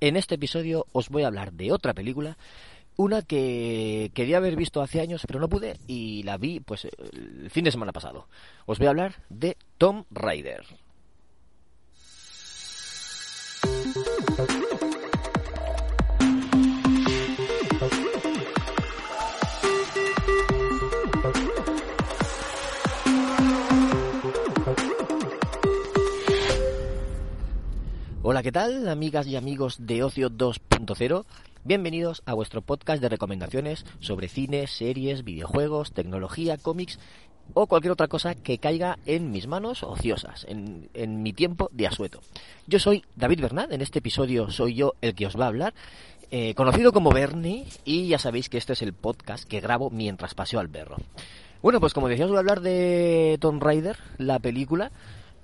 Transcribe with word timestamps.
En 0.00 0.16
este 0.16 0.34
episodio 0.34 0.86
os 0.92 1.08
voy 1.08 1.22
a 1.22 1.28
hablar 1.28 1.52
de 1.52 1.72
otra 1.72 1.94
película, 1.94 2.36
una 2.96 3.22
que 3.22 4.10
quería 4.14 4.36
haber 4.36 4.56
visto 4.56 4.82
hace 4.82 5.00
años 5.00 5.24
pero 5.26 5.40
no 5.40 5.48
pude 5.48 5.78
y 5.86 6.22
la 6.22 6.36
vi 6.36 6.60
pues 6.60 6.86
el 7.12 7.50
fin 7.50 7.64
de 7.64 7.70
semana 7.70 7.92
pasado. 7.92 8.28
Os 8.66 8.78
voy 8.78 8.88
a 8.88 8.90
hablar 8.90 9.22
de 9.30 9.56
Tom 9.78 10.04
Raider. 10.10 10.64
Hola, 28.28 28.42
¿qué 28.42 28.50
tal, 28.50 28.88
amigas 28.88 29.28
y 29.28 29.36
amigos 29.36 29.86
de 29.86 30.02
Ocio 30.02 30.30
2.0? 30.30 31.24
Bienvenidos 31.62 32.24
a 32.26 32.34
vuestro 32.34 32.60
podcast 32.60 33.00
de 33.00 33.08
recomendaciones 33.08 33.86
sobre 34.00 34.26
cine, 34.26 34.66
series, 34.66 35.22
videojuegos, 35.22 35.92
tecnología, 35.92 36.58
cómics 36.58 36.98
o 37.54 37.68
cualquier 37.68 37.92
otra 37.92 38.08
cosa 38.08 38.34
que 38.34 38.58
caiga 38.58 38.98
en 39.06 39.30
mis 39.30 39.46
manos 39.46 39.84
ociosas, 39.84 40.44
en, 40.48 40.88
en 40.92 41.22
mi 41.22 41.34
tiempo 41.34 41.70
de 41.72 41.86
asueto. 41.86 42.18
Yo 42.66 42.80
soy 42.80 43.04
David 43.14 43.42
Bernat, 43.42 43.70
en 43.70 43.80
este 43.80 44.00
episodio 44.00 44.50
soy 44.50 44.74
yo 44.74 44.94
el 45.02 45.14
que 45.14 45.28
os 45.28 45.38
va 45.38 45.44
a 45.44 45.48
hablar, 45.48 45.72
eh, 46.32 46.54
conocido 46.56 46.92
como 46.92 47.12
Bernie, 47.12 47.64
y 47.84 48.08
ya 48.08 48.18
sabéis 48.18 48.48
que 48.48 48.58
este 48.58 48.72
es 48.72 48.82
el 48.82 48.92
podcast 48.92 49.48
que 49.48 49.60
grabo 49.60 49.90
mientras 49.90 50.34
paseo 50.34 50.58
al 50.58 50.68
perro. 50.68 50.96
Bueno, 51.62 51.78
pues 51.78 51.94
como 51.94 52.08
decía, 52.08 52.24
os 52.24 52.32
voy 52.32 52.38
a 52.38 52.40
hablar 52.40 52.60
de 52.60 53.38
Tomb 53.40 53.62
Raider, 53.62 53.96
la 54.18 54.40
película, 54.40 54.90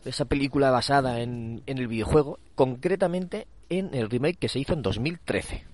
esa 0.04 0.24
película 0.24 0.70
basada 0.70 1.20
en, 1.20 1.62
en 1.66 1.78
el 1.78 1.88
videojuego, 1.88 2.38
concretamente 2.54 3.46
en 3.68 3.94
el 3.94 4.10
remake 4.10 4.38
que 4.38 4.48
se 4.48 4.58
hizo 4.58 4.74
en 4.74 4.82
2013. 4.82 5.64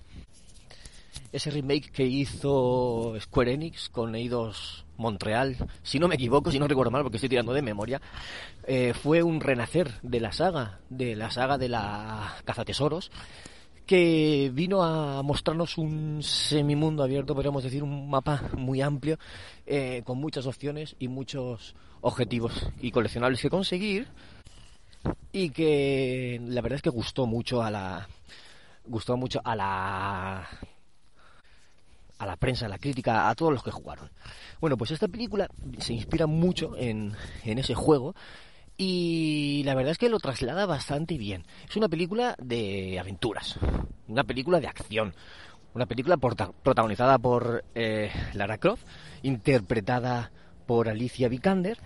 Ese 1.31 1.51
remake 1.51 1.91
que 1.91 2.05
hizo 2.05 3.15
Square 3.19 3.53
Enix 3.53 3.89
con 3.89 4.15
Eidos 4.15 4.85
Montreal, 4.97 5.55
si 5.83 5.99
no 5.99 6.07
me 6.07 6.15
equivoco, 6.15 6.51
si 6.51 6.59
no 6.59 6.67
recuerdo 6.67 6.91
mal 6.91 7.03
porque 7.03 7.17
estoy 7.17 7.29
tirando 7.29 7.53
de 7.53 7.61
memoria, 7.61 8.01
eh, 8.65 8.93
fue 8.93 9.21
un 9.21 9.39
renacer 9.39 9.91
de 10.01 10.19
la 10.19 10.31
saga, 10.31 10.79
de 10.89 11.15
la 11.15 11.29
saga 11.29 11.57
de 11.57 11.69
la 11.69 12.35
cazatesoros, 12.45 13.11
que 13.89 14.51
vino 14.53 14.83
a 14.83 15.23
mostrarnos 15.23 15.79
un 15.79 16.21
semimundo 16.21 17.01
abierto, 17.01 17.33
podríamos 17.33 17.63
decir, 17.63 17.81
un 17.81 18.07
mapa 18.07 18.43
muy 18.55 18.81
amplio, 18.81 19.17
eh, 19.65 20.03
con 20.05 20.19
muchas 20.19 20.45
opciones 20.45 20.95
y 20.99 21.07
muchos 21.07 21.73
objetivos 22.01 22.69
y 22.79 22.91
coleccionables 22.91 23.41
que 23.41 23.49
conseguir, 23.49 24.07
y 25.31 25.49
que 25.49 26.39
la 26.39 26.61
verdad 26.61 26.75
es 26.75 26.81
que 26.83 26.91
gustó 26.91 27.25
mucho 27.25 27.63
a 27.63 27.71
la 27.71 28.07
gustó 28.85 29.17
mucho 29.17 29.41
a 29.43 29.55
la 29.55 30.47
a 32.19 32.25
la 32.27 32.35
prensa, 32.35 32.67
a 32.67 32.69
la 32.69 32.77
crítica, 32.77 33.27
a 33.27 33.33
todos 33.33 33.51
los 33.51 33.63
que 33.63 33.71
jugaron. 33.71 34.11
Bueno, 34.61 34.77
pues 34.77 34.91
esta 34.91 35.07
película 35.07 35.49
se 35.79 35.93
inspira 35.93 36.27
mucho 36.27 36.77
en, 36.77 37.15
en 37.43 37.57
ese 37.57 37.73
juego 37.73 38.13
y 38.81 39.61
la 39.65 39.75
verdad 39.75 39.91
es 39.91 39.97
que 39.97 40.07
lo 40.07 40.19
traslada 40.19 40.65
bastante 40.65 41.17
bien. 41.17 41.43
Es 41.67 41.75
una 41.75 41.89
película 41.89 42.35
de 42.41 42.97
aventuras, 42.97 43.59
una 44.07 44.23
película 44.23 44.61
de 44.61 44.67
acción, 44.67 45.13
una 45.73 45.85
película 45.85 46.15
protagonizada 46.15 47.19
por 47.19 47.65
eh, 47.75 48.09
Lara 48.33 48.57
Croft, 48.57 48.85
interpretada 49.21 50.31
por 50.65 50.87
Alicia 50.87 51.27
Vikander, 51.27 51.77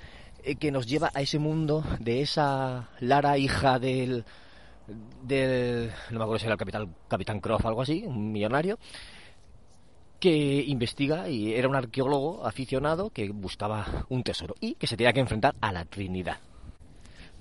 eh, 0.44 0.56
que 0.56 0.72
nos 0.72 0.86
lleva 0.86 1.10
a 1.16 1.22
ese 1.22 1.40
mundo 1.40 1.84
de 2.00 2.22
esa 2.22 2.92
Lara, 3.00 3.40
hija 3.40 3.80
del, 3.80 4.24
del 5.24 5.90
no 6.12 6.20
me 6.20 6.24
acuerdo 6.26 6.40
si 6.40 6.46
era 6.46 6.54
el 6.54 6.60
capitán, 6.60 6.96
capitán 7.08 7.40
Croft 7.40 7.66
algo 7.66 7.82
así, 7.82 8.04
un 8.06 8.32
millonario, 8.32 8.78
que 10.20 10.64
investiga 10.68 11.28
y 11.28 11.56
era 11.56 11.68
un 11.68 11.76
arqueólogo 11.76 12.46
aficionado 12.46 13.10
que 13.10 13.32
buscaba 13.32 14.06
un 14.10 14.22
tesoro 14.22 14.54
y 14.60 14.76
que 14.76 14.86
se 14.86 14.96
tenía 14.96 15.12
que 15.12 15.22
enfrentar 15.22 15.56
a 15.60 15.72
la 15.72 15.86
Trinidad. 15.86 16.38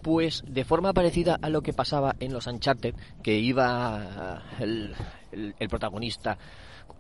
Pues 0.03 0.43
de 0.47 0.65
forma 0.65 0.93
parecida 0.93 1.39
a 1.41 1.49
lo 1.49 1.63
que 1.63 1.73
pasaba 1.73 2.17
en 2.19 2.33
los 2.33 2.47
Uncharted, 2.47 2.95
que 3.23 3.35
iba 3.35 4.43
el, 4.59 4.95
protagonista 5.71 6.37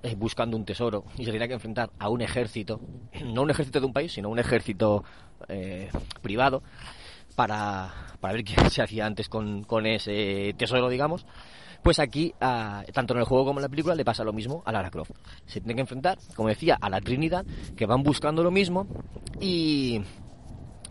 eh, 0.03 0.15
buscando 0.15 0.57
un 0.57 0.65
tesoro 0.65 1.05
y 1.19 1.25
se 1.25 1.33
tenía 1.33 1.49
que 1.49 1.55
enfrentar 1.55 1.91
a 1.99 2.09
un 2.09 2.23
ejército, 2.23 2.81
no 3.25 3.43
un 3.43 3.51
ejército 3.51 3.81
de 3.81 3.87
un 3.87 3.93
país, 3.93 4.13
sino 4.13 4.29
un 4.29 4.39
ejército 4.39 5.03
eh, 5.49 5.91
privado, 6.23 6.63
para, 7.35 7.93
para 8.21 8.35
ver 8.35 8.45
qué 8.45 8.55
se 8.71 8.83
hacía 8.83 9.07
antes 9.07 9.29
con, 9.29 9.65
ese 9.87 10.55
tesoro, 10.57 10.89
digamos. 10.89 11.27
Pues 11.83 11.99
aquí, 11.99 12.33
tanto 12.39 13.15
en 13.15 13.19
el 13.19 13.25
juego 13.25 13.45
como 13.45 13.59
en 13.59 13.63
la 13.63 13.69
película, 13.69 13.97
le 13.97 14.05
pasa 14.05 14.23
lo 14.23 14.33
mismo 14.33 14.63
a 14.65 14.71
Lara 14.71 14.89
Croft. 14.89 15.11
Se 15.47 15.61
tiene 15.61 15.75
que 15.75 15.81
enfrentar, 15.81 16.17
como 16.37 16.49
decía, 16.49 16.79
a 16.81 16.89
la 16.89 17.01
Trinidad, 17.01 17.45
que 17.77 17.87
van 17.87 18.05
buscando 18.05 18.45
lo 18.45 18.53
mismo 18.53 18.87
y, 19.41 20.01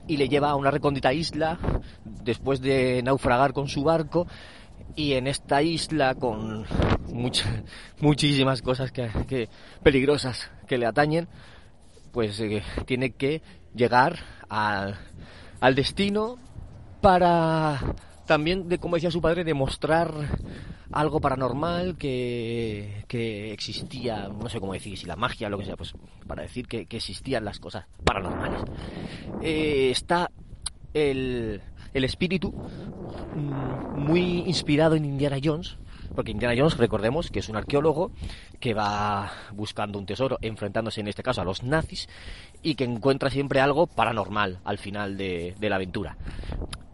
y 0.07 0.17
le 0.17 0.27
lleva 0.27 0.49
a 0.49 0.55
una 0.55 0.71
recóndita 0.71 1.13
isla 1.13 1.57
después 2.03 2.61
de 2.61 3.01
naufragar 3.03 3.53
con 3.53 3.67
su 3.67 3.83
barco. 3.83 4.27
Y 4.95 5.13
en 5.13 5.27
esta 5.27 5.61
isla 5.61 6.15
con 6.15 6.65
muchísimas 8.01 8.61
cosas 8.61 8.91
que, 8.91 9.49
peligrosas 9.83 10.49
que 10.67 10.77
le 10.77 10.85
atañen 10.85 11.27
pues 12.11 12.39
eh, 12.41 12.61
tiene 12.85 13.11
que 13.11 13.41
llegar 13.73 14.19
al, 14.49 14.97
destino 15.75 16.37
para 16.99 17.79
también 18.25 18.67
de 18.67 18.79
como 18.79 18.95
decía 18.95 19.11
su 19.11 19.21
padre 19.21 19.45
demostrar 19.45 20.11
algo 20.91 21.21
paranormal 21.21 21.95
que, 21.97 23.05
existía 23.53 24.27
no 24.27 24.49
sé 24.49 24.59
cómo 24.59 24.73
decir 24.73 24.97
si 24.97 25.05
la 25.05 25.15
magia 25.15 25.47
o 25.47 25.49
lo 25.49 25.57
que 25.57 25.65
sea 25.65 25.77
pues 25.77 25.93
para 26.27 26.43
decir 26.43 26.67
que 26.67 26.85
existían 26.89 27.45
las 27.45 27.59
cosas 27.59 27.85
paranormales 28.03 28.61
Eh, 29.41 29.89
está 29.91 30.31
el, 30.93 31.61
el 31.93 32.03
espíritu 32.03 32.51
mm, 32.51 33.99
muy 33.99 34.43
inspirado 34.45 34.95
en 34.95 35.05
Indiana 35.05 35.37
Jones, 35.43 35.77
porque 36.15 36.31
Indiana 36.31 36.55
Jones, 36.57 36.77
recordemos 36.77 37.31
que 37.31 37.39
es 37.39 37.49
un 37.49 37.55
arqueólogo 37.55 38.11
que 38.59 38.73
va 38.73 39.31
buscando 39.53 39.97
un 39.97 40.05
tesoro, 40.05 40.37
enfrentándose 40.41 41.01
en 41.01 41.07
este 41.07 41.23
caso 41.23 41.41
a 41.41 41.45
los 41.45 41.63
nazis, 41.63 42.07
y 42.61 42.75
que 42.75 42.83
encuentra 42.83 43.29
siempre 43.29 43.59
algo 43.59 43.87
paranormal 43.87 44.59
al 44.63 44.77
final 44.77 45.17
de, 45.17 45.55
la 45.59 45.75
aventura. 45.75 46.17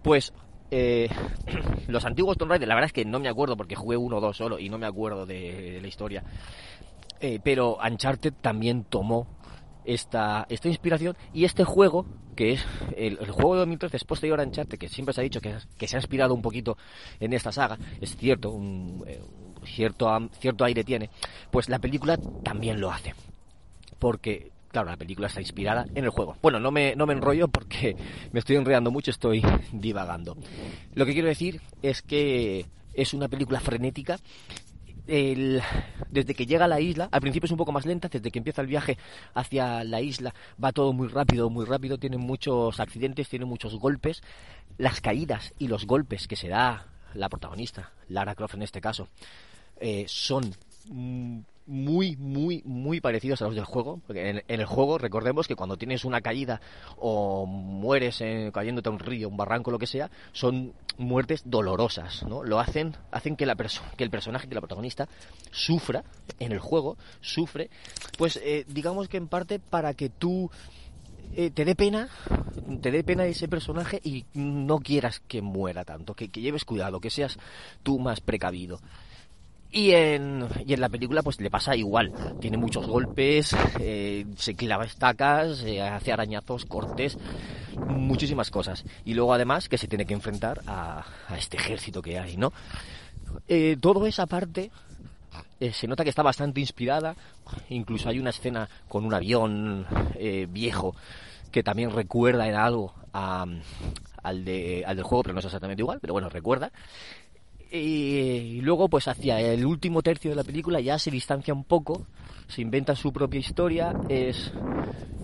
Pues 0.04 0.34
eh, 0.72 1.10
los 1.88 2.06
antiguos 2.06 2.38
Tomb 2.38 2.52
Raider, 2.52 2.68
la 2.68 2.76
verdad 2.76 2.88
es 2.88 2.94
que 2.94 3.06
no 3.06 3.20
me 3.20 3.30
acuerdo 3.30 3.58
porque 3.58 3.76
jugué 3.76 3.98
uno 3.98 4.18
o 4.18 4.22
dos 4.22 4.38
solo 4.38 4.60
y 4.60 4.70
no 4.70 4.78
me 4.78 4.86
acuerdo 4.86 5.26
de, 5.26 5.72
de 5.74 5.82
la 5.82 5.88
historia. 5.88 6.24
Eh, 7.20 7.40
pero 7.44 7.78
Uncharted 7.84 8.34
también 8.42 8.84
tomó 8.84 9.28
esta, 9.88 10.46
esta 10.50 10.68
inspiración 10.68 11.16
y 11.34 11.46
este 11.46 11.64
juego, 11.64 12.06
que 12.36 12.54
es 12.54 12.66
el, 12.96 13.18
juego 13.32 13.54
de 13.54 13.60
2013 13.60 13.98
es 13.98 14.04
posterior 14.04 14.40
a 14.40 14.44
Uncharted, 14.44 14.78
que 14.78 14.90
siempre 14.90 15.14
se 15.14 15.22
ha 15.22 15.24
dicho 15.24 15.42
que, 15.42 15.56
que 15.78 15.88
se 15.88 15.96
ha 15.96 16.00
inspirado 16.00 16.34
un 16.34 16.42
poquito 16.42 16.78
en 17.20 17.34
esta 17.34 17.52
saga, 17.52 17.80
es 18.02 18.16
cierto, 18.18 18.52
un, 18.52 19.04
eh, 19.08 19.22
un 19.24 19.66
cierto, 19.66 20.30
cierto 20.40 20.66
aire 20.66 20.84
tiene, 20.84 21.10
pues 21.50 21.70
la 21.70 21.80
película 21.80 22.18
también 22.44 22.80
lo 22.80 22.92
hace. 22.92 23.16
Porque, 23.98 24.52
claro, 24.68 24.90
la 24.90 24.98
película 24.98 25.28
está 25.28 25.40
inspirada 25.40 25.88
en 25.96 26.04
el 26.04 26.10
juego. 26.10 26.36
Bueno, 26.42 26.60
no 26.60 26.70
me, 26.70 26.96
no 26.96 27.08
me 27.08 27.14
enrollo 27.14 27.48
porque 27.48 27.96
me 28.34 28.40
estoy 28.40 28.58
enredando 28.58 28.92
mucho, 28.92 29.10
estoy 29.10 29.42
divagando. 29.72 30.38
Lo 30.94 31.06
que 31.06 31.14
quiero 31.14 31.30
decir 31.30 31.62
es 31.82 32.02
que 32.02 32.66
es 32.94 33.14
una 33.14 33.30
película 33.30 33.62
frenética 33.62 34.20
el- 35.08 35.62
desde 36.12 36.34
que 36.36 36.46
llega 36.46 36.66
a 36.66 36.68
la 36.68 36.80
isla, 36.80 37.10
al 37.12 37.22
principio 37.22 37.46
es 37.46 37.52
un 37.52 37.58
poco 37.58 37.72
más 37.72 37.86
lenta, 37.86 38.08
desde 38.10 38.32
que 38.32 38.40
empieza 38.40 38.62
el 38.62 38.68
viaje 38.68 38.98
hacia 39.34 39.84
la 39.84 40.02
isla 40.02 40.34
va 40.64 40.72
todo 40.72 40.94
muy 40.94 41.08
rápido, 41.08 41.50
muy 41.50 41.66
rápido, 41.66 41.98
tiene 41.98 42.18
muchos 42.18 42.80
accidentes, 42.80 43.30
tiene 43.30 43.46
muchos 43.46 43.76
golpes, 43.76 44.22
las 44.78 45.02
caídas 45.02 45.54
y 45.60 45.68
los 45.68 45.86
golpes 45.86 46.28
que 46.28 46.36
se 46.36 46.50
da 46.50 46.86
la 47.14 47.30
protagonista, 47.30 47.92
Lara 48.10 48.36
Croft 48.36 48.56
en 48.56 48.62
este 48.64 48.82
caso, 48.82 49.08
eh, 49.80 50.06
son 50.08 50.54
mm, 50.90 51.40
muy, 51.68 52.16
muy, 52.18 52.64
muy 52.66 53.02
parecidos 53.02 53.42
a 53.42 53.46
los 53.46 53.56
del 53.56 53.66
juego. 53.66 54.02
Porque 54.08 54.30
en, 54.30 54.44
el 54.48 54.66
juego, 54.66 54.98
recordemos 54.98 55.48
que 55.48 55.56
cuando 55.56 55.78
tienes 55.78 56.06
una 56.06 56.22
caída 56.22 56.62
o 56.98 57.46
mueres 57.46 58.24
cayéndote 58.54 58.90
a 58.90 58.92
un 58.92 59.00
río, 59.00 59.30
un 59.30 59.38
barranco, 59.38 59.72
lo 59.72 59.80
que 59.80 59.88
sea, 59.88 60.10
son 60.32 60.74
muertes 60.98 61.44
dolorosas, 61.46 62.24
¿no? 62.24 62.44
Lo 62.44 62.60
hacen, 62.60 62.96
hacen 63.12 63.36
que, 63.36 63.46
la 63.46 63.56
que 63.56 64.04
el 64.04 64.10
personaje, 64.10 64.48
que 64.48 64.56
la 64.56 64.62
protagonista, 64.62 65.08
sufra 65.52 66.04
en 66.40 66.52
el 66.52 66.60
juego, 66.60 66.98
sufre, 67.22 67.70
pues 68.18 68.40
eh, 68.44 68.66
digamos 68.68 69.08
que 69.08 69.18
en 69.18 69.28
parte 69.28 69.60
para 69.60 69.94
que 69.94 70.10
tú 70.10 70.50
eh, 71.36 71.52
te 71.52 71.66
dé 71.66 71.76
pena, 71.76 72.10
te 72.82 72.92
dé 72.92 73.04
pena 73.04 73.26
ese 73.26 73.48
personaje 73.48 74.00
y 74.04 74.26
no 74.34 74.80
quieras 74.80 75.22
que 75.28 75.42
muera 75.42 75.86
tanto, 75.86 76.14
que, 76.16 76.30
que 76.30 76.42
lleves 76.42 76.66
cuidado, 76.66 77.00
que 77.00 77.10
seas 77.10 77.38
tú 77.84 78.00
más 78.00 78.22
precavido. 78.22 78.80
Y 79.72 79.92
en, 79.92 80.48
y 80.66 80.74
en 80.74 80.82
la 80.82 80.90
película 80.90 81.22
pues 81.22 81.40
le 81.42 81.50
pasa 81.50 81.76
igual. 81.76 82.12
Tiene 82.40 82.58
muchos 82.58 82.88
golpes, 82.88 83.56
eh, 83.80 84.26
se 84.38 84.56
clava 84.56 84.86
estacas, 84.86 85.64
eh, 85.64 85.82
hace 85.82 86.14
arañazos, 86.14 86.66
cortes, 86.66 87.18
muchísimas 87.76 88.50
cosas. 88.50 88.86
Y 89.04 89.14
luego 89.14 89.34
además 89.34 89.68
que 89.68 89.78
se 89.78 89.88
tiene 89.88 90.06
que 90.06 90.14
enfrentar 90.14 90.62
a, 90.68 91.06
este 91.38 91.58
ejército 91.58 92.02
que 92.02 92.18
hay, 92.18 92.38
¿no? 92.38 92.54
Eh, 93.48 93.78
todo 93.80 94.08
esa 94.08 94.26
parte 94.26 94.72
se 95.60 95.88
nota 95.88 96.04
que 96.04 96.10
está 96.10 96.24
bastante 96.24 96.60
inspirada. 96.60 97.16
Incluso 97.70 98.10
hay 98.10 98.20
una 98.20 98.30
escena 98.30 98.70
con 98.88 99.06
un 99.06 99.14
avión 99.14 99.86
viejo 100.50 100.96
que 101.52 101.64
también 101.64 101.92
recuerda 101.92 102.48
en 102.48 102.56
algo 102.56 102.94
al, 103.12 104.46
de, 104.46 104.84
al 104.86 104.96
del 104.96 105.06
juego, 105.06 105.24
pero 105.24 105.34
no 105.34 105.40
es 105.40 105.46
exactamente 105.46 105.82
igual, 105.82 106.00
pero 106.00 106.14
bueno, 106.14 106.30
recuerda. 106.30 106.72
Y 107.72 108.62
luego, 108.62 108.88
pues 108.88 109.08
hacia 109.08 109.40
el 109.40 109.66
último 109.66 110.02
tercio 110.02 110.32
de 110.32 110.36
la 110.36 110.44
película 110.44 110.80
ya 110.80 110.98
se 110.98 111.12
distancia 111.12 111.54
un 111.54 111.64
poco, 111.64 112.06
se 112.48 112.62
inventa 112.62 112.96
su 112.96 113.12
propia 113.12 113.40
historia, 113.40 113.94
es, 114.08 114.52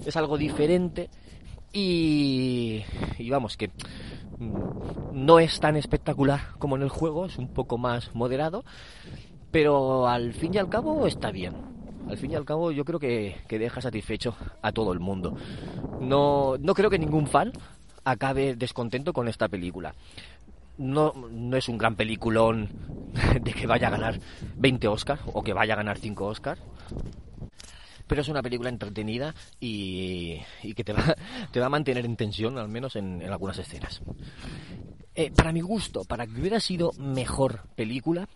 es 0.06 0.16
algo 0.18 0.38
diferente 0.38 1.10
y, 1.72 2.84
y 3.18 3.30
vamos, 3.30 3.56
que 3.56 3.70
mm, 4.40 5.26
no 5.26 5.40
es 5.40 5.60
tan 5.60 5.76
espectacular 5.78 6.54
como 6.60 6.76
en 6.76 6.84
el 6.84 6.90
juego, 6.90 7.26
es 7.26 7.38
un 7.38 7.48
poco 7.48 7.78
más 7.78 8.14
moderado, 8.14 8.66
pero 9.52 10.08
al 10.08 10.34
fin 10.34 10.54
y 10.54 10.58
al 10.58 10.70
cabo 10.70 11.08
está 11.08 11.32
bien. 11.32 11.54
Al 12.10 12.18
fin 12.18 12.32
y 12.32 12.36
al 12.36 12.44
cabo 12.44 12.72
yo 12.72 12.84
creo 12.84 13.00
que, 13.00 13.38
que 13.48 13.58
deja 13.58 13.80
satisfecho 13.80 14.36
a 14.62 14.74
todo 14.74 14.92
el 14.92 15.00
mundo. 15.00 15.38
No, 16.02 16.58
no 16.60 16.74
creo 16.74 16.90
que 16.90 17.00
ningún 17.00 17.28
fan 17.28 17.54
acabe 18.04 18.56
descontento 18.56 19.14
con 19.14 19.30
esta 19.30 19.48
película 19.48 19.96
no, 20.78 21.14
no 21.30 21.58
es 21.58 21.70
un 21.70 21.78
gran 21.78 21.96
peliculón 21.96 22.70
de 23.42 23.54
que 23.54 23.68
vaya 23.68 23.88
a 23.88 23.92
ganar 23.92 24.20
20 24.58 24.88
Oscars 24.88 25.22
o 25.34 25.44
que 25.44 25.54
vaya 25.54 25.74
a 25.74 25.78
ganar 25.78 25.98
5 25.98 26.26
Oscars. 26.26 26.62
Pero 28.08 28.22
es 28.22 28.28
una 28.28 28.44
película 28.44 28.70
entretenida 28.70 29.34
y, 29.60 30.42
que 30.76 30.84
te 30.84 30.94
va, 30.94 31.16
te 31.52 31.60
va 31.60 31.68
a 31.68 31.70
mantener 31.70 32.06
en 32.06 32.16
tensión, 32.16 32.58
al 32.58 32.68
menos 32.68 32.96
en, 32.96 33.24
algunas 33.24 33.58
escenas. 33.58 34.02
Eh, 35.16 35.32
para 35.32 35.52
mi 35.52 35.62
gusto, 35.62 36.04
para 36.04 36.26
que 36.26 36.40
hubiera 36.40 36.60
sido 36.60 36.92
mejor 36.98 37.62
película, 37.76 38.28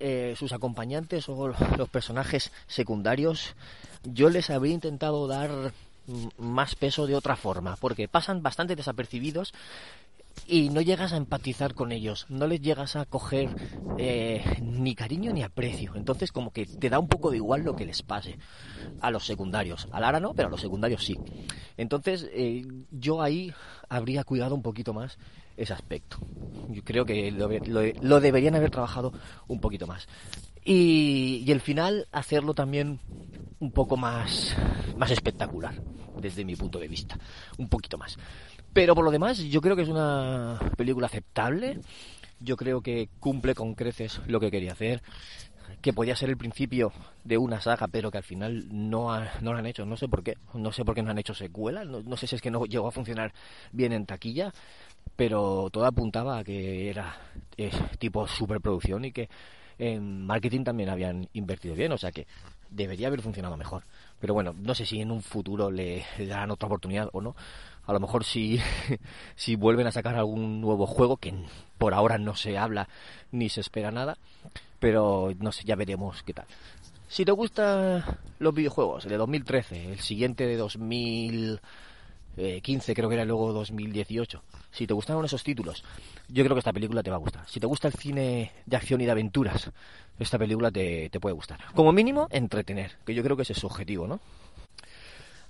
eh, 0.00 0.34
sus 0.36 0.52
acompañantes 0.52 1.28
o 1.28 1.48
los 1.48 1.88
personajes 1.90 2.52
secundarios, 2.66 3.54
yo 4.02 4.30
les 4.30 4.48
habría 4.50 4.74
intentado 4.74 5.26
dar 5.28 5.72
más 6.38 6.74
peso 6.74 7.06
de 7.06 7.14
otra 7.14 7.36
forma, 7.36 7.76
porque 7.76 8.08
pasan 8.08 8.42
bastante 8.42 8.76
desapercibidos 8.76 9.52
y 10.46 10.70
no 10.70 10.80
llegas 10.80 11.12
a 11.12 11.16
empatizar 11.16 11.74
con 11.74 11.92
ellos, 11.92 12.26
no 12.28 12.46
les 12.46 12.60
llegas 12.60 12.96
a 12.96 13.04
coger 13.04 13.54
eh, 13.98 14.42
ni 14.62 14.94
cariño 14.94 15.32
ni 15.32 15.42
aprecio. 15.42 15.92
Entonces 15.94 16.32
como 16.32 16.52
que 16.52 16.66
te 16.66 16.90
da 16.90 16.98
un 16.98 17.08
poco 17.08 17.30
de 17.30 17.36
igual 17.36 17.62
lo 17.62 17.76
que 17.76 17.86
les 17.86 18.02
pase 18.02 18.38
a 19.00 19.10
los 19.10 19.26
secundarios. 19.26 19.88
A 19.92 20.00
Lara 20.00 20.20
no, 20.20 20.34
pero 20.34 20.48
a 20.48 20.50
los 20.50 20.60
secundarios 20.60 21.04
sí. 21.04 21.18
Entonces 21.76 22.28
eh, 22.32 22.66
yo 22.90 23.22
ahí 23.22 23.52
habría 23.88 24.24
cuidado 24.24 24.54
un 24.54 24.62
poquito 24.62 24.92
más 24.92 25.18
ese 25.56 25.72
aspecto. 25.72 26.18
Yo 26.68 26.82
creo 26.82 27.04
que 27.04 27.30
lo, 27.30 28.20
deberían 28.20 28.54
haber 28.54 28.70
trabajado 28.70 29.12
un 29.46 29.60
poquito 29.60 29.86
más. 29.86 30.08
Y, 30.64 31.42
y, 31.46 31.52
el 31.52 31.60
final 31.60 32.06
hacerlo 32.12 32.54
también 32.54 33.00
un 33.60 33.70
poco 33.72 33.96
más, 33.96 34.54
más 34.96 35.10
espectacular, 35.10 35.74
desde 36.20 36.44
mi 36.44 36.56
punto 36.56 36.78
de 36.78 36.88
vista. 36.88 37.18
Un 37.58 37.68
poquito 37.68 37.98
más. 37.98 38.16
Pero 38.72 38.94
por 38.94 39.04
lo 39.04 39.10
demás, 39.10 39.38
yo 39.38 39.60
creo 39.60 39.74
que 39.74 39.82
es 39.82 39.88
una 39.88 40.58
película 40.76 41.06
aceptable. 41.06 41.80
Yo 42.38 42.56
creo 42.56 42.80
que 42.80 43.08
cumple 43.18 43.54
con 43.54 43.74
creces 43.74 44.20
lo 44.26 44.40
que 44.40 44.50
quería 44.50 44.72
hacer. 44.72 45.02
Que 45.82 45.92
podía 45.92 46.16
ser 46.16 46.30
el 46.30 46.36
principio 46.36 46.92
de 47.24 47.38
una 47.38 47.60
saga, 47.60 47.88
pero 47.88 48.10
que 48.10 48.18
al 48.18 48.24
final 48.24 48.66
no, 48.70 49.08
no 49.40 49.52
lo 49.52 49.58
han 49.58 49.66
hecho. 49.66 49.84
No 49.86 49.96
sé 49.96 50.08
por 50.08 50.22
qué. 50.22 50.36
No 50.54 50.72
sé 50.72 50.84
por 50.84 50.94
qué 50.94 51.02
no 51.02 51.10
han 51.10 51.18
hecho 51.18 51.34
secuela. 51.34 51.84
No, 51.84 52.16
sé 52.16 52.26
si 52.26 52.36
es 52.36 52.42
que 52.42 52.50
no 52.50 52.64
llegó 52.64 52.88
a 52.88 52.92
funcionar 52.92 53.32
bien 53.72 53.92
en 53.92 54.06
taquilla. 54.06 54.52
Pero 55.16 55.68
todo 55.70 55.86
apuntaba 55.86 56.38
a 56.38 56.44
que 56.44 56.88
era 56.88 57.16
tipo 57.98 58.26
superproducción 58.26 59.04
y 59.04 59.12
que 59.12 59.28
en 59.78 60.26
marketing 60.26 60.62
también 60.62 60.90
habían 60.90 61.28
invertido 61.32 61.74
bien. 61.74 61.92
O 61.92 61.98
sea 61.98 62.12
que 62.12 62.26
debería 62.70 63.08
haber 63.08 63.20
funcionado 63.20 63.56
mejor. 63.56 63.84
Pero 64.20 64.34
bueno, 64.34 64.54
no 64.56 64.74
sé 64.74 64.86
si 64.86 65.00
en 65.00 65.10
un 65.10 65.22
futuro 65.22 65.70
le 65.70 66.04
darán 66.18 66.52
otra 66.52 66.66
oportunidad 66.66 67.08
o 67.12 67.20
no 67.20 67.34
a 67.90 67.92
lo 67.92 68.00
mejor 68.00 68.24
si, 68.24 68.60
si 69.34 69.56
vuelven 69.56 69.88
a 69.88 69.92
sacar 69.92 70.14
algún 70.14 70.60
nuevo 70.60 70.86
juego, 70.86 71.16
que 71.16 71.34
por 71.76 71.92
ahora 71.92 72.18
no 72.18 72.36
se 72.36 72.56
habla 72.56 72.88
ni 73.32 73.48
se 73.48 73.60
espera 73.60 73.90
nada, 73.90 74.16
pero 74.78 75.32
no 75.40 75.50
sé, 75.50 75.64
ya 75.64 75.74
veremos 75.74 76.22
qué 76.22 76.32
tal. 76.32 76.46
Si 77.08 77.24
te 77.24 77.32
gustan 77.32 78.04
los 78.38 78.54
videojuegos, 78.54 79.06
el 79.06 79.10
de 79.10 79.16
2013, 79.16 79.92
el 79.92 79.98
siguiente 79.98 80.46
de 80.46 80.56
2015, 80.56 82.94
creo 82.94 83.08
que 83.08 83.16
era 83.16 83.24
luego 83.24 83.52
2018, 83.52 84.40
si 84.70 84.86
te 84.86 84.94
gustaron 84.94 85.24
esos 85.24 85.42
títulos, 85.42 85.82
yo 86.28 86.44
creo 86.44 86.54
que 86.54 86.60
esta 86.60 86.72
película 86.72 87.02
te 87.02 87.10
va 87.10 87.16
a 87.16 87.20
gustar. 87.20 87.42
Si 87.48 87.58
te 87.58 87.66
gusta 87.66 87.88
el 87.88 87.94
cine 87.94 88.52
de 88.66 88.76
acción 88.76 89.00
y 89.00 89.06
de 89.06 89.10
aventuras, 89.10 89.68
esta 90.16 90.38
película 90.38 90.70
te, 90.70 91.10
te 91.10 91.18
puede 91.18 91.34
gustar. 91.34 91.58
Como 91.74 91.90
mínimo, 91.90 92.28
entretener, 92.30 92.98
que 93.04 93.14
yo 93.14 93.24
creo 93.24 93.34
que 93.34 93.42
ese 93.42 93.54
es 93.54 93.58
su 93.58 93.66
objetivo, 93.66 94.06
¿no? 94.06 94.20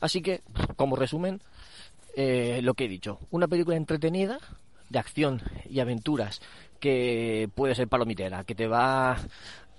Así 0.01 0.23
que, 0.23 0.41
como 0.77 0.97
resumen, 0.97 1.43
eh, 2.17 2.61
lo 2.63 2.75
que 2.75 2.85
he 2.85 2.89
dicho, 2.89 3.19
una 3.31 3.49
película 3.49 3.77
entretenida, 3.77 4.39
de 4.89 4.99
acción 4.99 5.41
y 5.69 5.81
aventuras, 5.81 6.41
que 6.81 7.49
puede 7.55 7.75
ser 7.75 7.89
palomitera, 7.89 8.45
que 8.45 8.55
te 8.55 8.67
va 8.67 9.17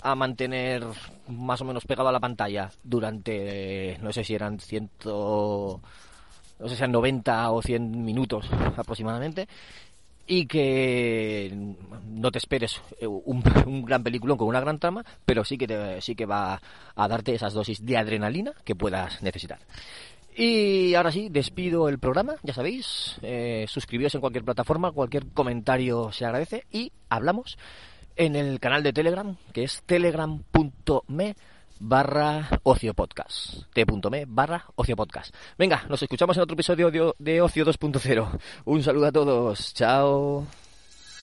a 0.02 0.16
mantener 0.16 0.84
más 1.28 1.62
o 1.62 1.66
menos 1.66 1.86
pegado 1.86 2.10
a 2.10 2.12
la 2.12 2.20
pantalla 2.20 2.72
durante, 2.84 3.98
no 4.02 4.12
sé 4.12 4.24
si 4.24 4.34
eran 4.34 4.60
ciento, 4.60 5.82
no 6.60 6.68
sé 6.68 6.76
si 6.76 6.82
eran 6.82 6.94
90 6.94 7.52
o 7.52 7.62
100 7.62 8.04
minutos 8.04 8.50
aproximadamente, 8.78 9.48
y 10.28 10.46
que 10.46 11.76
no 12.06 12.32
te 12.32 12.38
esperes 12.38 12.82
un, 13.02 13.44
un, 13.66 13.84
gran 13.84 14.04
película 14.04 14.36
con 14.38 14.48
una 14.48 14.62
gran 14.62 14.80
trama, 14.80 15.04
pero 15.26 15.44
sí 15.44 15.58
que 15.58 15.68
te, 15.68 16.02
sí 16.02 16.16
que 16.16 16.26
va 16.26 16.62
a 16.96 17.08
darte 17.08 17.36
esas 17.36 17.54
dosis 17.54 17.86
de 17.86 17.98
adrenalina 17.98 18.54
que 18.64 18.76
puedas 18.76 19.22
necesitar. 19.22 19.60
Y 20.44 20.96
ahora 20.96 21.12
sí, 21.12 21.30
despido 21.30 21.88
el 21.88 22.00
programa, 22.00 22.34
ya 22.42 22.52
sabéis, 22.52 23.16
eh, 23.22 23.66
suscribíos 23.68 24.16
en 24.16 24.22
cualquier 24.22 24.44
plataforma, 24.44 24.92
cualquier 24.92 25.28
comentario 25.28 26.12
se 26.12 26.26
agradece 26.26 26.66
y 26.72 26.92
hablamos 27.10 27.60
en 28.16 28.36
el 28.36 28.60
canal 28.60 28.82
de 28.82 28.92
Telegram, 28.92 29.38
que 29.54 29.62
es 29.62 29.84
telegram.me 29.86 31.36
barra 31.80 32.50
ocio 32.64 32.96
podcast. 32.96 33.72
t.me 33.72 34.26
barra 34.28 34.66
ocio 34.74 34.96
podcast. 34.96 35.32
Venga, 35.60 35.86
nos 35.88 36.02
escuchamos 36.02 36.36
en 36.38 36.42
otro 36.42 36.56
episodio 36.56 36.90
de, 36.90 37.14
de 37.20 37.40
Ocio 37.40 37.64
2.0. 37.64 38.40
Un 38.66 38.82
saludo 38.82 39.06
a 39.06 39.12
todos. 39.12 39.76
Chao. 39.76 40.48